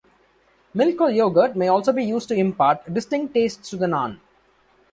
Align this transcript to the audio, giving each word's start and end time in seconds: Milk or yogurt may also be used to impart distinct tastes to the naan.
Milk 0.73 0.99
or 0.99 1.11
yogurt 1.11 1.55
may 1.55 1.67
also 1.67 1.93
be 1.93 2.03
used 2.03 2.27
to 2.29 2.33
impart 2.35 2.91
distinct 2.91 3.35
tastes 3.35 3.69
to 3.69 3.77
the 3.77 3.85
naan. 3.85 4.17